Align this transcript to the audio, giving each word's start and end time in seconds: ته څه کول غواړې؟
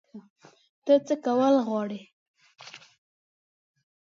ته 0.85 0.93
څه 1.05 1.15
کول 1.25 1.55
غواړې؟ 1.67 2.01